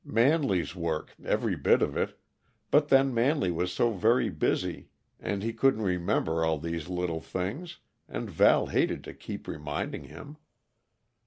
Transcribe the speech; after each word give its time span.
Manley's 0.03 0.75
work, 0.75 1.13
every 1.23 1.55
bit 1.55 1.83
of 1.83 1.95
it 1.95 2.19
but 2.71 2.87
then 2.87 3.13
Manley 3.13 3.51
was 3.51 3.71
so 3.71 3.93
very 3.93 4.29
busy, 4.31 4.89
and 5.19 5.43
he 5.43 5.53
couldn't 5.53 5.83
remember 5.83 6.43
all 6.43 6.57
these 6.57 6.89
little 6.89 7.21
things, 7.21 7.77
and 8.07 8.27
Val 8.27 8.65
hated 8.65 9.03
to 9.03 9.13
keep 9.13 9.47
reminding 9.47 10.05
him. 10.05 10.37